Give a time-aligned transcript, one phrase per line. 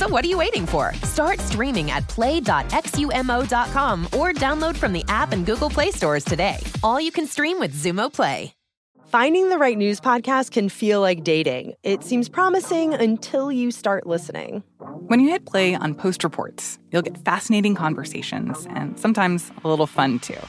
[0.00, 0.94] So what are you waiting for?
[1.02, 6.56] Start streaming at play.xumo.com or download from the app and Google Play stores today.
[6.82, 8.54] All you can stream with Xumo Play.
[9.08, 11.74] Finding the right news podcast can feel like dating.
[11.82, 14.64] It seems promising until you start listening.
[14.78, 19.86] When you hit play on Post Reports, you'll get fascinating conversations and sometimes a little
[19.86, 20.40] fun too.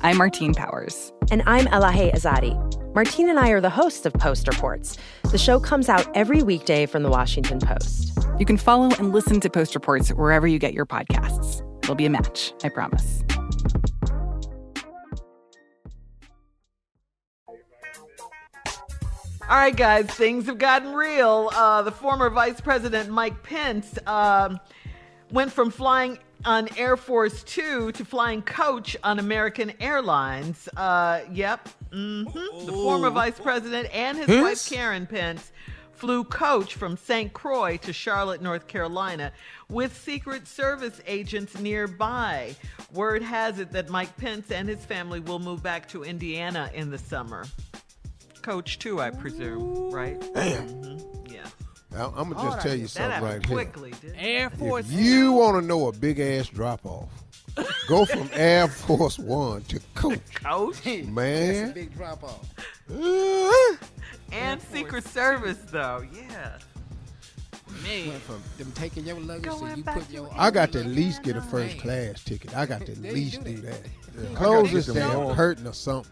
[0.00, 1.12] I'm Martine Powers.
[1.30, 2.73] And I'm Elahe Azadi.
[2.94, 4.96] Martine and I are the hosts of Post Reports.
[5.32, 8.16] The show comes out every weekday from the Washington Post.
[8.38, 11.60] You can follow and listen to Post Reports wherever you get your podcasts.
[11.82, 13.24] It'll be a match, I promise.
[19.46, 21.50] All right, guys, things have gotten real.
[21.52, 24.60] Uh, the former Vice President Mike Pence um,
[25.32, 30.68] went from flying on Air Force Two to flying coach on American Airlines.
[30.76, 31.68] Uh, yep.
[31.90, 32.66] Mm-hmm.
[32.66, 35.52] The former Vice President and his wife Karen Pence
[35.92, 37.32] flew coach from St.
[37.32, 39.32] Croix to Charlotte, North Carolina,
[39.70, 42.54] with Secret Service agents nearby.
[42.92, 46.90] Word has it that Mike Pence and his family will move back to Indiana in
[46.90, 47.46] the summer.
[48.42, 50.20] Coach, too, I presume, right?
[50.34, 50.68] Damn.
[50.68, 51.13] Mm-hmm.
[51.94, 51.98] Yeah.
[52.00, 53.54] Now, I'm gonna All just tell you something right here.
[53.56, 54.22] quickly, didn't it?
[54.22, 54.86] Air Force.
[54.86, 57.08] If you want to know a big ass drop off,
[57.88, 60.20] go from Air Force One to Coach.
[60.34, 60.84] Coach?
[60.84, 61.06] Man.
[61.56, 62.48] That's a big drop off.
[62.90, 63.76] Uh-huh.
[64.32, 66.58] And Secret Service, though, yeah.
[67.82, 68.08] Man.
[68.08, 70.86] Went from them taking your luggage Going so you put your I got to at
[70.86, 71.80] least get a first on.
[71.80, 72.56] class ticket.
[72.56, 73.82] I got to at least do do that.
[73.82, 74.30] that.
[74.30, 74.36] Yeah.
[74.36, 76.10] Clothes is damn hurting or something.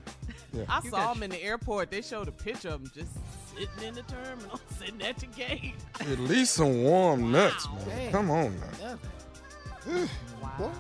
[0.69, 1.91] I saw them in the airport.
[1.91, 3.13] They showed a picture of them just
[3.55, 5.75] sitting in the terminal, sitting at your gate.
[6.01, 7.89] At least some warm nuts, man.
[7.89, 8.13] Damn.
[8.13, 8.99] Come on now.
[10.43, 10.73] Wow.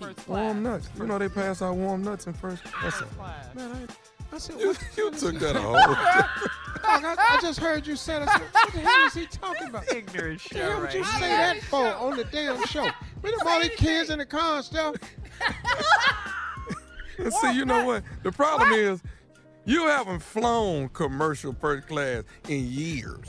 [0.00, 0.28] First class.
[0.28, 0.88] Warm nuts.
[0.98, 2.62] You know they pass out warm nuts in first.
[2.82, 3.54] That's First class.
[3.54, 3.88] Man,
[4.32, 4.78] I, I said, you, what?
[4.96, 5.74] you took that a whole.
[5.74, 5.94] Dog,
[6.84, 8.28] I, I just heard you say that.
[8.52, 9.90] What the hell is he talking about?
[9.94, 11.20] Ignorant The hell show, would you right?
[11.20, 12.88] say that for on the damn show?
[13.22, 14.94] We them all these kids in the car and stuff.
[17.18, 18.04] and see, you know what?
[18.22, 19.02] The problem is,
[19.66, 23.26] you haven't flown commercial first class in years.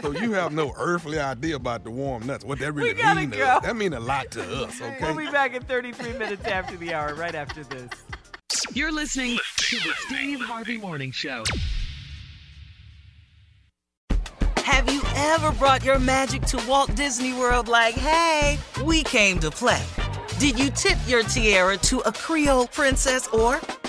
[0.00, 2.44] so you have no earthly idea about the warm nuts.
[2.44, 3.62] What that really gotta mean us.
[3.62, 4.98] That mean a lot to us, okay?
[5.00, 7.90] We'll be back in 33 minutes after the hour, right after this.
[8.74, 11.42] You're listening to the Steve Harvey Morning Show.
[14.58, 19.50] Have you ever brought your magic to Walt Disney World like, hey, we came to
[19.50, 19.82] play?
[20.38, 23.60] Did you tip your tiara to a Creole princess or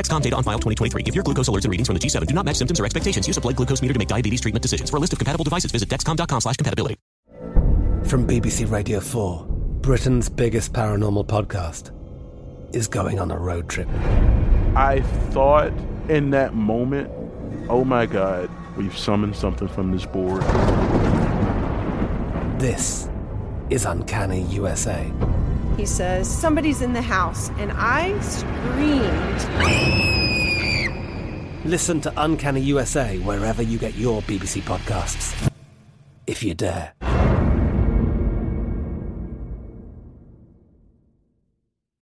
[0.00, 1.02] Dexcom data on file 2023.
[1.04, 3.26] If your glucose alerts and readings from the G7 do not match symptoms or expectations,
[3.26, 4.88] use a blood glucose meter to make diabetes treatment decisions.
[4.88, 6.96] For a list of compatible devices, visit dexcom.com slash compatibility.
[8.04, 9.44] From BBC Radio 4,
[9.82, 11.92] Britain's biggest paranormal podcast
[12.74, 13.88] is going on a road trip.
[14.74, 15.02] I
[15.32, 15.72] thought
[16.08, 17.10] in that moment,
[17.68, 18.48] oh my God,
[18.78, 20.42] we've summoned something from this board.
[22.58, 23.06] This
[23.68, 25.12] is Uncanny USA.
[25.80, 29.40] He says, Somebody's in the house, and I screamed.
[31.64, 35.50] Listen to Uncanny USA wherever you get your BBC podcasts,
[36.26, 36.92] if you dare.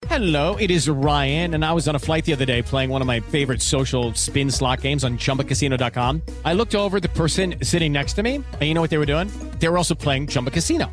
[0.06, 3.00] Hello, it is Ryan, and I was on a flight the other day playing one
[3.00, 6.20] of my favorite social spin slot games on chumbacasino.com.
[6.44, 8.98] I looked over at the person sitting next to me, and you know what they
[8.98, 9.28] were doing?
[9.60, 10.92] They were also playing Chumba Casino.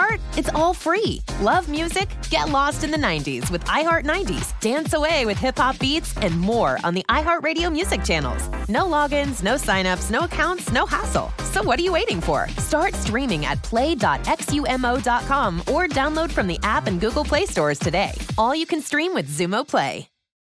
[0.00, 0.20] part?
[0.36, 1.22] It's all free.
[1.40, 2.08] Love music?
[2.30, 6.38] Get lost in the 90s with iHeart 90s, dance away with hip hop beats, and
[6.40, 8.48] more on the iHeartRadio music channels.
[8.68, 11.30] No logins, no signups, no accounts, no hassle.
[11.52, 12.48] So what are you waiting for?
[12.58, 18.12] Start streaming at play.xumo.com or download from the app and Google Play stores today.
[18.38, 20.09] All you can stream with Xumo Play.